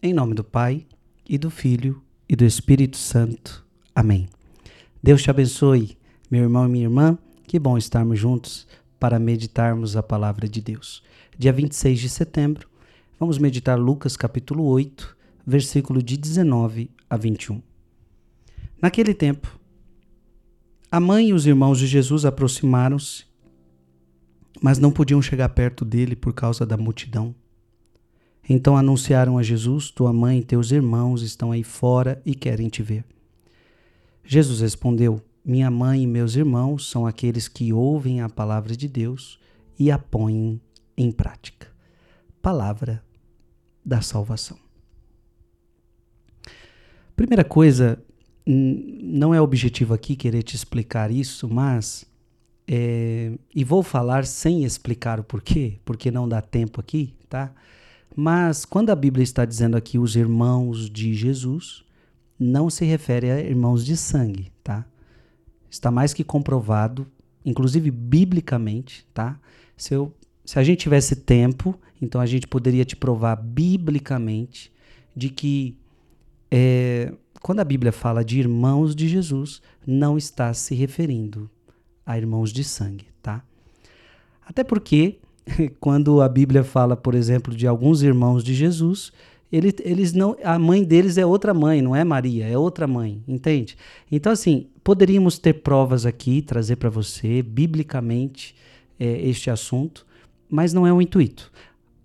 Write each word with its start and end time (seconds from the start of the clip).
Em 0.00 0.14
nome 0.14 0.32
do 0.32 0.44
Pai, 0.44 0.86
e 1.28 1.36
do 1.36 1.50
Filho, 1.50 2.00
e 2.28 2.36
do 2.36 2.44
Espírito 2.44 2.96
Santo. 2.96 3.66
Amém. 3.92 4.28
Deus 5.02 5.20
te 5.20 5.28
abençoe, 5.28 5.98
meu 6.30 6.44
irmão 6.44 6.66
e 6.66 6.68
minha 6.68 6.84
irmã. 6.84 7.18
Que 7.48 7.58
bom 7.58 7.76
estarmos 7.76 8.16
juntos 8.16 8.64
para 9.00 9.18
meditarmos 9.18 9.96
a 9.96 10.02
palavra 10.02 10.48
de 10.48 10.60
Deus. 10.60 11.02
Dia 11.36 11.52
26 11.52 11.98
de 11.98 12.08
setembro, 12.08 12.68
vamos 13.18 13.38
meditar 13.38 13.76
Lucas 13.76 14.16
capítulo 14.16 14.66
8, 14.66 15.16
versículo 15.44 16.00
de 16.00 16.16
19 16.16 16.92
a 17.10 17.16
21. 17.16 17.60
Naquele 18.80 19.12
tempo, 19.12 19.58
a 20.92 21.00
mãe 21.00 21.30
e 21.30 21.32
os 21.32 21.44
irmãos 21.44 21.76
de 21.76 21.88
Jesus 21.88 22.24
aproximaram-se, 22.24 23.24
mas 24.62 24.78
não 24.78 24.92
podiam 24.92 25.20
chegar 25.20 25.48
perto 25.48 25.84
dele 25.84 26.14
por 26.14 26.32
causa 26.32 26.64
da 26.64 26.76
multidão 26.76 27.34
então 28.48 28.76
anunciaram 28.76 29.36
a 29.36 29.42
Jesus: 29.42 29.90
Tua 29.90 30.12
mãe 30.12 30.38
e 30.38 30.44
teus 30.44 30.70
irmãos 30.70 31.22
estão 31.22 31.52
aí 31.52 31.62
fora 31.62 32.22
e 32.24 32.34
querem 32.34 32.68
te 32.68 32.82
ver. 32.82 33.04
Jesus 34.24 34.60
respondeu: 34.60 35.20
Minha 35.44 35.70
mãe 35.70 36.02
e 36.02 36.06
meus 36.06 36.34
irmãos 36.34 36.88
são 36.88 37.06
aqueles 37.06 37.46
que 37.46 37.72
ouvem 37.72 38.20
a 38.20 38.28
palavra 38.28 38.74
de 38.74 38.88
Deus 38.88 39.38
e 39.78 39.90
a 39.90 39.98
põem 39.98 40.60
em 40.96 41.12
prática. 41.12 41.68
Palavra 42.40 43.02
da 43.84 44.00
salvação. 44.00 44.56
Primeira 47.14 47.44
coisa, 47.44 48.02
não 48.46 49.34
é 49.34 49.40
objetivo 49.40 49.92
aqui 49.92 50.16
querer 50.16 50.42
te 50.42 50.56
explicar 50.56 51.10
isso, 51.10 51.48
mas. 51.48 52.06
É, 52.70 53.32
e 53.54 53.64
vou 53.64 53.82
falar 53.82 54.26
sem 54.26 54.62
explicar 54.62 55.18
o 55.18 55.24
porquê, 55.24 55.78
porque 55.86 56.10
não 56.10 56.28
dá 56.28 56.42
tempo 56.42 56.78
aqui, 56.82 57.14
tá? 57.26 57.50
Mas 58.20 58.64
quando 58.64 58.90
a 58.90 58.96
Bíblia 58.96 59.22
está 59.22 59.44
dizendo 59.44 59.76
aqui 59.76 59.96
os 59.96 60.16
irmãos 60.16 60.90
de 60.90 61.14
Jesus, 61.14 61.84
não 62.36 62.68
se 62.68 62.84
refere 62.84 63.30
a 63.30 63.38
irmãos 63.38 63.86
de 63.86 63.96
sangue, 63.96 64.50
tá? 64.64 64.84
Está 65.70 65.88
mais 65.88 66.12
que 66.12 66.24
comprovado, 66.24 67.06
inclusive 67.44 67.92
biblicamente, 67.92 69.06
tá? 69.14 69.38
Se, 69.76 69.94
eu, 69.94 70.12
se 70.44 70.58
a 70.58 70.64
gente 70.64 70.80
tivesse 70.80 71.14
tempo, 71.14 71.78
então 72.02 72.20
a 72.20 72.26
gente 72.26 72.48
poderia 72.48 72.84
te 72.84 72.96
provar 72.96 73.36
biblicamente 73.36 74.72
de 75.14 75.28
que 75.28 75.78
é, 76.50 77.14
quando 77.40 77.60
a 77.60 77.64
Bíblia 77.64 77.92
fala 77.92 78.24
de 78.24 78.40
irmãos 78.40 78.96
de 78.96 79.06
Jesus, 79.06 79.62
não 79.86 80.18
está 80.18 80.52
se 80.52 80.74
referindo 80.74 81.48
a 82.04 82.18
irmãos 82.18 82.52
de 82.52 82.64
sangue, 82.64 83.06
tá? 83.22 83.44
Até 84.44 84.64
porque 84.64 85.20
quando 85.80 86.20
a 86.20 86.28
Bíblia 86.28 86.64
fala, 86.64 86.96
por 86.96 87.14
exemplo, 87.14 87.54
de 87.54 87.66
alguns 87.66 88.02
irmãos 88.02 88.42
de 88.42 88.54
Jesus, 88.54 89.12
ele, 89.50 89.74
eles 89.80 90.12
não, 90.12 90.36
a 90.42 90.58
mãe 90.58 90.84
deles 90.84 91.16
é 91.16 91.24
outra 91.24 91.54
mãe, 91.54 91.80
não 91.80 91.96
é 91.96 92.04
Maria, 92.04 92.46
é 92.46 92.56
outra 92.56 92.86
mãe, 92.86 93.22
entende? 93.26 93.76
Então, 94.10 94.32
assim, 94.32 94.68
poderíamos 94.84 95.38
ter 95.38 95.54
provas 95.54 96.04
aqui, 96.04 96.42
trazer 96.42 96.76
para 96.76 96.90
você, 96.90 97.42
biblicamente, 97.42 98.54
é, 98.98 99.28
este 99.28 99.50
assunto, 99.50 100.06
mas 100.48 100.72
não 100.72 100.86
é 100.86 100.92
o 100.92 101.00
intuito. 101.00 101.50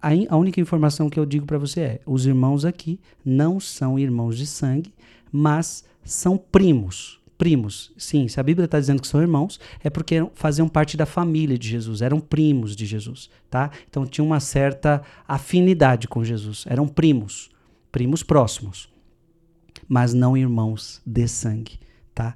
A, 0.01 0.09
a 0.29 0.37
única 0.37 0.61
informação 0.61 1.09
que 1.09 1.19
eu 1.19 1.25
digo 1.25 1.45
para 1.45 1.57
você 1.57 1.81
é: 1.81 2.01
os 2.05 2.25
irmãos 2.25 2.65
aqui 2.65 2.99
não 3.25 3.59
são 3.59 3.97
irmãos 3.97 4.37
de 4.37 4.45
sangue, 4.45 4.93
mas 5.31 5.83
são 6.03 6.37
primos 6.37 7.22
primos. 7.37 7.91
Sim, 7.97 8.27
se 8.27 8.39
a 8.39 8.43
Bíblia 8.43 8.65
está 8.65 8.79
dizendo 8.79 9.01
que 9.01 9.07
são 9.07 9.21
irmãos, 9.21 9.59
é 9.83 9.89
porque 9.89 10.25
faziam 10.33 10.67
parte 10.67 10.95
da 10.95 11.05
família 11.05 11.57
de 11.57 11.67
Jesus, 11.67 12.01
eram 12.01 12.19
primos 12.19 12.75
de 12.75 12.85
Jesus, 12.85 13.29
tá? 13.49 13.71
Então 13.89 14.05
tinha 14.05 14.23
uma 14.23 14.39
certa 14.39 15.01
afinidade 15.27 16.07
com 16.07 16.23
Jesus, 16.23 16.65
eram 16.67 16.87
primos, 16.87 17.49
primos 17.91 18.23
próximos, 18.23 18.89
mas 19.87 20.13
não 20.13 20.37
irmãos 20.37 21.01
de 21.05 21.27
sangue, 21.27 21.79
tá? 22.13 22.35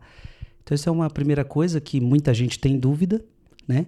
Então 0.63 0.75
essa 0.75 0.89
é 0.89 0.91
uma 0.91 1.09
primeira 1.09 1.45
coisa 1.45 1.79
que 1.79 2.01
muita 2.01 2.33
gente 2.33 2.59
tem 2.59 2.77
dúvida, 2.77 3.23
né? 3.67 3.87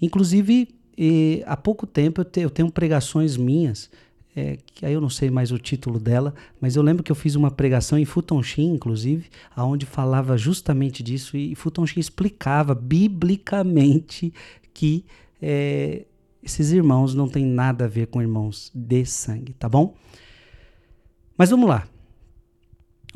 Inclusive, 0.00 0.68
eh, 0.96 1.42
há 1.46 1.56
pouco 1.56 1.86
tempo 1.86 2.20
eu, 2.20 2.24
te, 2.24 2.40
eu 2.40 2.50
tenho 2.50 2.70
pregações 2.70 3.36
minhas 3.36 3.90
é, 4.38 4.58
que 4.72 4.86
aí 4.86 4.92
eu 4.92 5.00
não 5.00 5.10
sei 5.10 5.30
mais 5.30 5.50
o 5.50 5.58
título 5.58 5.98
dela, 5.98 6.32
mas 6.60 6.76
eu 6.76 6.82
lembro 6.82 7.02
que 7.02 7.10
eu 7.10 7.16
fiz 7.16 7.34
uma 7.34 7.50
pregação 7.50 7.98
em 7.98 8.04
Futonchim, 8.04 8.72
inclusive, 8.72 9.26
aonde 9.54 9.84
falava 9.84 10.38
justamente 10.38 11.02
disso 11.02 11.36
e 11.36 11.56
Futonchim 11.56 11.98
explicava 11.98 12.72
biblicamente 12.72 14.32
que 14.72 15.04
é, 15.42 16.04
esses 16.40 16.70
irmãos 16.70 17.14
não 17.14 17.28
têm 17.28 17.44
nada 17.44 17.86
a 17.86 17.88
ver 17.88 18.06
com 18.06 18.22
irmãos 18.22 18.70
de 18.72 19.04
sangue, 19.04 19.54
tá 19.54 19.68
bom? 19.68 19.96
Mas 21.36 21.50
vamos 21.50 21.68
lá. 21.68 21.88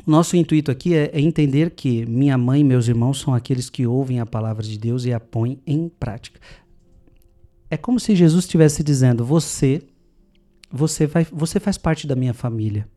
Nosso 0.05 0.35
intuito 0.35 0.69
aqui 0.69 0.93
é, 0.93 1.09
é 1.13 1.21
entender 1.21 1.71
que 1.71 2.05
minha 2.05 2.37
mãe 2.37 2.59
e 2.59 2.63
meus 2.65 2.89
irmãos 2.89 3.21
são 3.21 3.33
aqueles 3.33 3.69
que 3.69 3.87
ouvem 3.87 4.19
a 4.19 4.25
palavra 4.25 4.63
de 4.63 4.77
Deus 4.77 5.05
e 5.05 5.13
a 5.13 5.21
põem 5.21 5.57
em 5.65 5.87
prática. 5.87 6.37
É 7.69 7.77
como 7.77 7.97
se 7.97 8.13
Jesus 8.13 8.43
estivesse 8.43 8.83
dizendo: 8.83 9.23
Você 9.23 9.81
você, 10.75 11.05
vai, 11.05 11.23
você 11.25 11.59
faz 11.59 11.77
parte 11.77 12.07
da 12.07 12.15
minha 12.15 12.33
família. 12.33 12.89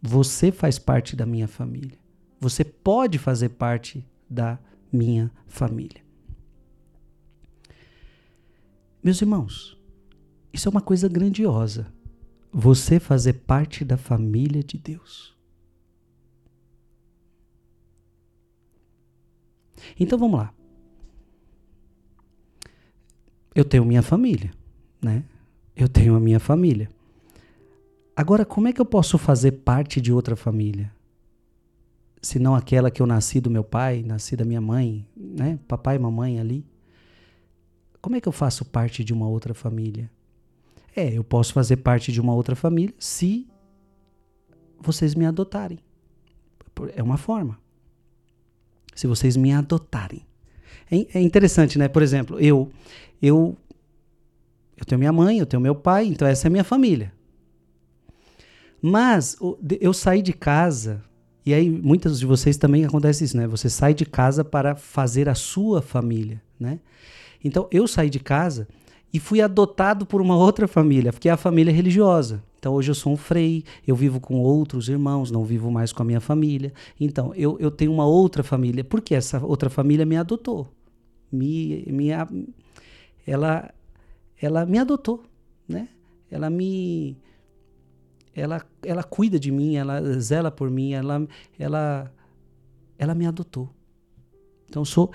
Você 0.00 0.50
faz 0.50 0.78
parte 0.78 1.14
da 1.14 1.26
minha 1.26 1.46
família. 1.46 1.98
Você 2.40 2.64
pode 2.64 3.18
fazer 3.18 3.50
parte 3.50 4.02
da 4.30 4.58
minha 4.90 5.30
família. 5.46 6.02
Meus 9.04 9.20
irmãos, 9.20 9.76
isso 10.54 10.66
é 10.66 10.70
uma 10.70 10.80
coisa 10.80 11.06
grandiosa. 11.06 11.92
Você 12.50 12.98
fazer 12.98 13.34
parte 13.34 13.84
da 13.84 13.98
família 13.98 14.64
de 14.64 14.78
Deus. 14.78 15.36
Então 20.00 20.18
vamos 20.18 20.40
lá. 20.40 20.54
Eu 23.54 23.66
tenho 23.66 23.84
minha 23.84 24.02
família, 24.02 24.50
né? 25.02 25.22
Eu 25.76 25.90
tenho 25.90 26.14
a 26.14 26.20
minha 26.20 26.40
família. 26.40 26.88
Agora, 28.14 28.44
como 28.44 28.68
é 28.68 28.72
que 28.72 28.80
eu 28.80 28.84
posso 28.84 29.16
fazer 29.16 29.52
parte 29.52 30.00
de 30.00 30.12
outra 30.12 30.36
família? 30.36 30.92
Se 32.20 32.38
não 32.38 32.54
aquela 32.54 32.90
que 32.90 33.00
eu 33.00 33.06
nasci 33.06 33.40
do 33.40 33.50
meu 33.50 33.64
pai, 33.64 34.02
nasci 34.02 34.36
da 34.36 34.44
minha 34.44 34.60
mãe, 34.60 35.06
né? 35.16 35.58
Papai 35.66 35.96
e 35.96 35.98
mamãe 35.98 36.38
ali. 36.38 36.64
Como 38.00 38.14
é 38.16 38.20
que 38.20 38.28
eu 38.28 38.32
faço 38.32 38.64
parte 38.64 39.02
de 39.02 39.12
uma 39.12 39.26
outra 39.26 39.54
família? 39.54 40.10
É, 40.94 41.10
eu 41.16 41.24
posso 41.24 41.52
fazer 41.52 41.78
parte 41.78 42.12
de 42.12 42.20
uma 42.20 42.34
outra 42.34 42.54
família 42.54 42.94
se 42.98 43.48
vocês 44.78 45.14
me 45.14 45.24
adotarem. 45.24 45.78
É 46.94 47.02
uma 47.02 47.16
forma. 47.16 47.58
Se 48.94 49.06
vocês 49.06 49.36
me 49.36 49.52
adotarem. 49.52 50.26
É, 50.90 51.18
é 51.18 51.22
interessante, 51.22 51.78
né? 51.78 51.88
Por 51.88 52.02
exemplo, 52.02 52.38
eu, 52.38 52.70
eu, 53.22 53.56
eu 54.76 54.84
tenho 54.84 54.98
minha 54.98 55.12
mãe, 55.12 55.38
eu 55.38 55.46
tenho 55.46 55.62
meu 55.62 55.74
pai, 55.74 56.06
então 56.06 56.28
essa 56.28 56.46
é 56.46 56.48
a 56.48 56.50
minha 56.50 56.64
família. 56.64 57.12
Mas 58.82 59.36
eu 59.80 59.92
saí 59.92 60.20
de 60.20 60.32
casa, 60.32 61.00
e 61.46 61.54
aí 61.54 61.70
muitas 61.70 62.18
de 62.18 62.26
vocês 62.26 62.56
também 62.56 62.84
acontece 62.84 63.22
isso, 63.22 63.36
né? 63.36 63.46
Você 63.46 63.70
sai 63.70 63.94
de 63.94 64.04
casa 64.04 64.44
para 64.44 64.74
fazer 64.74 65.28
a 65.28 65.36
sua 65.36 65.80
família, 65.80 66.42
né? 66.58 66.80
Então 67.44 67.68
eu 67.70 67.86
saí 67.86 68.10
de 68.10 68.18
casa 68.18 68.66
e 69.14 69.20
fui 69.20 69.40
adotado 69.40 70.04
por 70.04 70.20
uma 70.20 70.36
outra 70.36 70.66
família, 70.66 71.12
que 71.12 71.28
é 71.28 71.32
a 71.32 71.36
família 71.36 71.72
religiosa. 71.72 72.42
Então 72.58 72.74
hoje 72.74 72.90
eu 72.90 72.94
sou 72.94 73.12
um 73.12 73.16
frei, 73.16 73.64
eu 73.86 73.94
vivo 73.94 74.18
com 74.18 74.40
outros 74.40 74.88
irmãos, 74.88 75.30
não 75.30 75.44
vivo 75.44 75.70
mais 75.70 75.92
com 75.92 76.02
a 76.02 76.06
minha 76.06 76.20
família. 76.20 76.72
Então 76.98 77.32
eu, 77.36 77.56
eu 77.60 77.70
tenho 77.70 77.92
uma 77.92 78.06
outra 78.06 78.42
família, 78.42 78.82
porque 78.82 79.14
essa 79.14 79.44
outra 79.44 79.70
família 79.70 80.04
me 80.04 80.16
adotou. 80.16 80.68
Me, 81.30 81.84
me, 81.88 82.08
ela, 83.26 83.72
ela 84.40 84.66
me 84.66 84.78
adotou, 84.78 85.22
né? 85.68 85.88
Ela 86.30 86.48
me, 86.48 87.16
ela, 88.34 88.64
ela 88.82 89.02
cuida 89.02 89.38
de 89.38 89.50
mim, 89.50 89.76
ela 89.76 90.18
zela 90.18 90.50
por 90.50 90.70
mim, 90.70 90.92
ela, 90.92 91.26
ela, 91.58 92.12
ela 92.98 93.14
me 93.14 93.26
adotou. 93.26 93.70
Então 94.68 94.84
sou, 94.84 95.12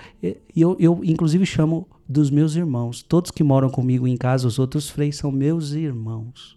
eu, 0.54 0.76
eu 0.78 1.00
inclusive 1.02 1.44
chamo 1.44 1.88
dos 2.08 2.30
meus 2.30 2.54
irmãos, 2.54 3.02
todos 3.02 3.30
que 3.30 3.42
moram 3.42 3.68
comigo 3.68 4.06
em 4.06 4.16
casa, 4.16 4.46
os 4.46 4.58
outros 4.58 4.88
freis 4.88 5.16
são 5.16 5.32
meus 5.32 5.72
irmãos, 5.72 6.56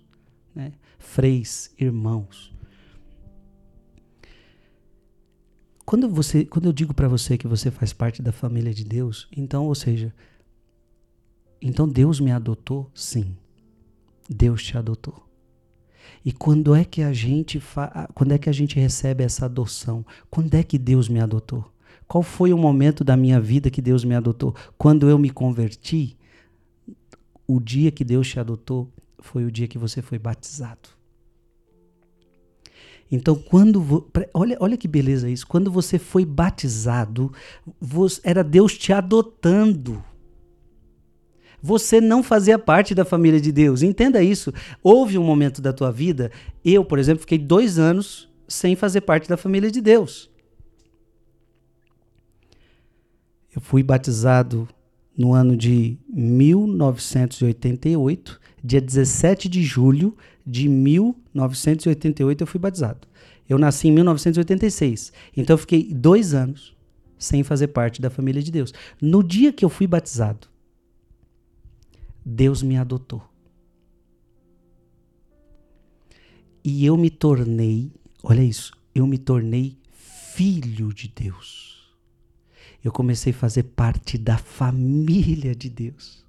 né? 0.53 0.71
Freis, 1.00 1.74
irmãos. 1.80 2.53
Quando 5.83 6.07
você, 6.07 6.45
quando 6.45 6.65
eu 6.65 6.71
digo 6.71 6.94
para 6.94 7.07
você 7.07 7.38
que 7.38 7.47
você 7.47 7.71
faz 7.71 7.91
parte 7.91 8.21
da 8.21 8.31
família 8.31 8.74
de 8.74 8.86
Deus, 8.86 9.27
então, 9.36 9.65
ou 9.65 9.75
seja, 9.75 10.13
então 11.59 11.88
Deus 11.88 12.19
me 12.19 12.31
adotou? 12.31 12.89
Sim. 12.94 13.36
Deus 14.30 14.63
te 14.63 14.77
adotou. 14.77 15.31
E 16.24 16.31
quando 16.31 16.75
é 16.75 16.84
que 16.86 17.02
a 17.02 17.13
gente 17.13 17.60
fa... 17.60 18.10
quando 18.13 18.31
é 18.34 18.38
que 18.38 18.50
a 18.50 18.54
gente 18.54 18.80
recebe 18.80 19.24
essa 19.24 19.46
adoção? 19.46 20.06
Quando 20.30 20.54
é 20.54 20.63
que 20.63 20.78
Deus 20.78 21.10
me 21.10 21.19
adotou? 21.19 21.66
Qual 22.08 22.22
foi 22.22 22.52
o 22.52 22.58
momento 22.58 23.04
da 23.04 23.16
minha 23.16 23.40
vida 23.40 23.69
que 23.69 23.81
Deus 23.81 24.04
me 24.04 24.16
adotou? 24.16 24.54
Quando 24.78 25.10
eu 25.10 25.18
me 25.18 25.30
converti, 25.30 26.18
o 27.48 27.60
dia 27.60 27.92
que 27.92 28.04
Deus 28.04 28.28
te 28.28 28.40
adotou 28.40 28.92
foi 29.19 29.46
o 29.46 29.52
dia 29.52 29.68
que 29.68 29.78
você 29.78 30.02
foi 30.02 30.19
batizado. 30.19 30.90
Então, 33.12 33.36
quando. 33.36 34.10
Olha, 34.34 34.58
olha 34.60 34.78
que 34.78 34.88
beleza 34.88 35.30
isso. 35.30 35.46
Quando 35.46 35.69
você 35.69 36.00
foi 36.00 36.25
batizado, 36.25 37.31
você, 37.80 38.22
era 38.24 38.44
Deus 38.44 38.78
te 38.78 38.94
adotando. 38.94 40.04
Você 41.62 42.02
não 42.02 42.24
fazia 42.24 42.58
parte 42.58 42.96
da 42.96 43.06
família 43.06 43.40
de 43.40 43.52
Deus. 43.52 43.84
Entenda 43.84 44.24
isso. 44.24 44.52
Houve 44.81 45.18
um 45.18 45.24
momento 45.24 45.62
da 45.62 45.72
tua 45.72 45.92
vida, 45.92 46.31
eu, 46.66 46.84
por 46.84 46.98
exemplo, 46.98 47.22
fiquei 47.22 47.38
dois 47.38 47.78
anos 47.78 48.28
sem 48.48 48.75
fazer 48.75 49.02
parte 49.02 49.30
da 49.30 49.38
família 49.38 49.69
de 49.69 49.81
Deus. 49.81 50.31
Eu 53.54 53.62
fui 53.62 53.84
batizado 53.84 54.68
no 55.18 55.34
ano 55.34 55.58
de 55.58 55.98
1988, 56.10 58.40
dia 58.63 58.81
17 58.81 59.50
de 59.50 59.62
julho 59.62 60.16
de 60.46 60.69
1988 60.69 62.42
eu 62.42 62.48
fui 62.48 62.60
batizado. 62.60 63.08
Eu 63.48 63.58
nasci 63.58 63.88
em 63.90 63.92
1986, 63.92 65.12
então 65.36 65.56
eu 65.56 65.58
fiquei 65.58 65.92
dois 65.94 66.34
anos 66.34 66.75
sem 67.18 67.44
fazer 67.44 67.68
parte 67.68 68.02
da 68.02 68.10
família 68.10 68.42
de 68.42 68.52
Deus. 68.52 68.74
No 69.02 69.22
dia 69.22 69.54
que 69.54 69.66
eu 69.66 69.69
fui 69.69 69.86
batizado, 69.86 70.48
Deus 72.25 72.62
me 72.62 72.77
adotou. 72.77 73.23
E 76.63 76.85
eu 76.85 76.95
me 76.95 77.09
tornei, 77.09 77.91
olha 78.21 78.44
isso, 78.44 78.71
eu 78.94 79.07
me 79.07 79.18
tornei 79.18 79.77
filho 79.91 80.94
de 80.94 81.07
Deus 81.07 81.71
eu 82.83 82.91
comecei 82.91 83.31
a 83.31 83.35
fazer 83.35 83.63
parte 83.63 84.18
da 84.18 84.38
família 84.38 85.56
de 85.56 85.69
Deus. 85.69 86.25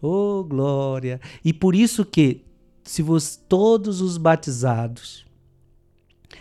Oh, 0.00 0.42
glória! 0.42 1.20
E 1.44 1.52
por 1.52 1.74
isso 1.74 2.04
que, 2.04 2.44
se 2.82 3.02
você, 3.02 3.38
todos 3.48 4.00
os 4.00 4.16
batizados, 4.16 5.24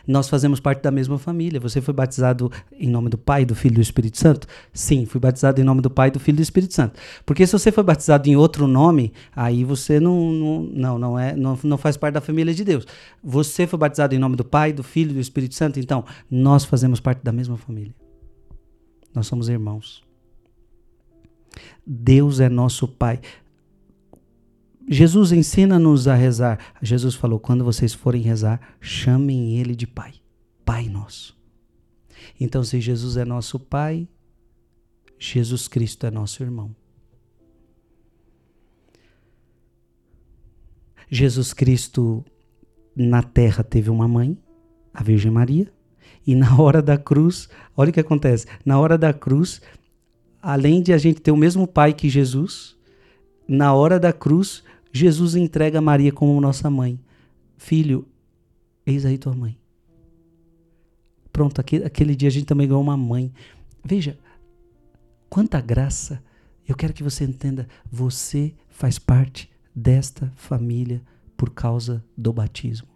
nós 0.07 0.29
fazemos 0.29 0.59
parte 0.59 0.81
da 0.81 0.91
mesma 0.91 1.17
família. 1.17 1.59
Você 1.59 1.81
foi 1.81 1.93
batizado 1.93 2.51
em 2.71 2.89
nome 2.89 3.09
do 3.09 3.17
Pai, 3.17 3.45
do 3.45 3.55
Filho 3.55 3.73
e 3.73 3.75
do 3.75 3.81
Espírito 3.81 4.17
Santo? 4.17 4.47
Sim, 4.73 5.05
fui 5.05 5.19
batizado 5.19 5.61
em 5.61 5.63
nome 5.63 5.81
do 5.81 5.89
Pai, 5.89 6.11
do 6.11 6.19
Filho 6.19 6.35
e 6.35 6.37
do 6.37 6.41
Espírito 6.41 6.73
Santo. 6.73 6.99
Porque 7.25 7.45
se 7.45 7.53
você 7.53 7.71
foi 7.71 7.83
batizado 7.83 8.29
em 8.29 8.35
outro 8.35 8.67
nome, 8.67 9.13
aí 9.35 9.63
você 9.63 9.99
não 9.99 10.31
não, 10.31 10.99
não, 10.99 11.19
é 11.19 11.35
não, 11.35 11.57
não 11.63 11.77
faz 11.77 11.97
parte 11.97 12.13
da 12.15 12.21
família 12.21 12.53
de 12.53 12.63
Deus. 12.63 12.85
Você 13.23 13.67
foi 13.67 13.79
batizado 13.79 14.15
em 14.15 14.19
nome 14.19 14.35
do 14.35 14.45
Pai, 14.45 14.73
do 14.73 14.83
Filho 14.83 15.11
e 15.11 15.15
do 15.15 15.19
Espírito 15.19 15.55
Santo, 15.55 15.79
então 15.79 16.03
nós 16.29 16.65
fazemos 16.65 16.99
parte 16.99 17.23
da 17.23 17.31
mesma 17.31 17.57
família. 17.57 17.93
Nós 19.13 19.27
somos 19.27 19.49
irmãos. 19.49 20.03
Deus 21.85 22.39
é 22.39 22.47
nosso 22.47 22.87
Pai. 22.87 23.19
Jesus 24.93 25.31
ensina-nos 25.31 26.05
a 26.05 26.15
rezar. 26.15 26.59
Jesus 26.81 27.15
falou: 27.15 27.39
quando 27.39 27.63
vocês 27.63 27.93
forem 27.93 28.21
rezar, 28.21 28.59
chamem 28.81 29.57
Ele 29.57 29.73
de 29.73 29.87
Pai. 29.87 30.15
Pai 30.65 30.89
nosso. 30.89 31.39
Então, 32.37 32.61
se 32.61 32.81
Jesus 32.81 33.15
é 33.15 33.23
nosso 33.23 33.57
Pai, 33.57 34.05
Jesus 35.17 35.69
Cristo 35.69 36.05
é 36.05 36.11
nosso 36.11 36.43
irmão. 36.43 36.75
Jesus 41.09 41.53
Cristo 41.53 42.25
na 42.93 43.23
terra 43.23 43.63
teve 43.63 43.89
uma 43.89 44.09
mãe, 44.09 44.37
a 44.93 45.01
Virgem 45.01 45.31
Maria. 45.31 45.71
E 46.27 46.35
na 46.35 46.61
hora 46.61 46.81
da 46.81 46.97
cruz, 46.97 47.47
olha 47.77 47.91
o 47.91 47.93
que 47.93 47.99
acontece. 48.01 48.45
Na 48.65 48.77
hora 48.77 48.97
da 48.97 49.13
cruz, 49.13 49.61
além 50.41 50.81
de 50.81 50.91
a 50.91 50.97
gente 50.97 51.21
ter 51.21 51.31
o 51.31 51.37
mesmo 51.37 51.65
pai 51.65 51.93
que 51.93 52.09
Jesus, 52.09 52.75
na 53.47 53.73
hora 53.73 53.97
da 53.97 54.11
cruz, 54.11 54.63
Jesus 54.91 55.35
entrega 55.35 55.81
Maria 55.81 56.11
como 56.11 56.39
nossa 56.41 56.69
mãe. 56.69 56.99
Filho, 57.57 58.07
eis 58.85 59.05
aí 59.05 59.17
tua 59.17 59.33
mãe. 59.33 59.57
Pronto, 61.31 61.61
aquele, 61.61 61.85
aquele 61.85 62.15
dia 62.15 62.27
a 62.27 62.31
gente 62.31 62.45
também 62.45 62.67
ganhou 62.67 62.81
uma 62.81 62.97
mãe. 62.97 63.31
Veja, 63.83 64.17
quanta 65.29 65.61
graça. 65.61 66.21
Eu 66.67 66.75
quero 66.75 66.93
que 66.93 67.03
você 67.03 67.23
entenda, 67.23 67.67
você 67.91 68.53
faz 68.69 68.99
parte 68.99 69.49
desta 69.75 70.31
família 70.35 71.01
por 71.35 71.49
causa 71.49 72.03
do 72.17 72.31
batismo 72.31 72.91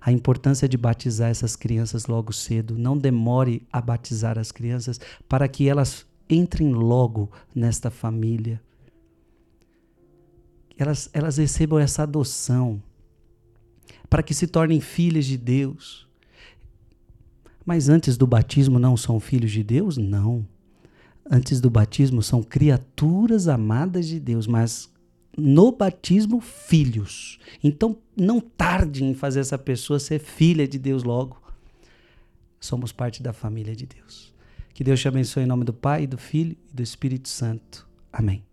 a 0.00 0.12
importância 0.12 0.68
de 0.68 0.76
batizar 0.76 1.30
essas 1.30 1.56
crianças 1.56 2.06
logo 2.06 2.32
cedo. 2.32 2.78
Não 2.78 2.96
demore 2.96 3.66
a 3.72 3.80
batizar 3.80 4.38
as 4.38 4.50
crianças 4.52 5.00
para 5.28 5.48
que 5.48 5.68
elas 5.68 6.06
entrem 6.28 6.72
logo 6.72 7.30
nesta 7.54 7.90
família. 7.90 8.60
Elas, 10.78 11.10
elas 11.12 11.36
recebam 11.36 11.78
essa 11.78 12.04
adoção 12.04 12.80
para 14.08 14.22
que 14.22 14.32
se 14.32 14.46
tornem 14.46 14.80
filhas 14.80 15.26
de 15.26 15.36
Deus. 15.36 16.08
Mas 17.66 17.88
antes 17.88 18.16
do 18.16 18.26
batismo 18.26 18.78
não 18.78 18.96
são 18.96 19.20
filhos 19.20 19.50
de 19.50 19.62
Deus? 19.62 19.98
Não. 19.98 20.46
Antes 21.30 21.60
do 21.60 21.68
batismo 21.68 22.22
são 22.22 22.42
criaturas 22.42 23.48
amadas 23.48 24.06
de 24.06 24.18
Deus, 24.18 24.46
mas 24.46 24.90
no 25.36 25.70
batismo 25.72 26.40
filhos. 26.40 27.38
Então 27.62 27.98
não 28.16 28.40
tarde 28.40 29.04
em 29.04 29.12
fazer 29.12 29.40
essa 29.40 29.58
pessoa 29.58 29.98
ser 29.98 30.18
filha 30.18 30.66
de 30.66 30.78
Deus 30.78 31.02
logo. 31.02 31.42
Somos 32.60 32.92
parte 32.92 33.22
da 33.22 33.32
família 33.32 33.76
de 33.76 33.84
Deus. 33.84 34.32
Que 34.72 34.82
Deus 34.82 35.00
te 35.00 35.08
abençoe 35.08 35.42
em 35.42 35.46
nome 35.46 35.64
do 35.64 35.72
Pai, 35.72 36.06
do 36.06 36.16
Filho 36.16 36.56
e 36.72 36.74
do 36.74 36.82
Espírito 36.82 37.28
Santo. 37.28 37.86
Amém. 38.12 38.47